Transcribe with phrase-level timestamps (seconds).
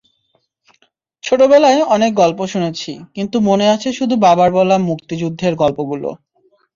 [1.23, 6.09] ছোটবেলায় অনেক গল্প শুনেছি, কিন্তু মনে আছে শুধু বাবার বলা মুক্তিযুদ্ধের গল্পগুলো।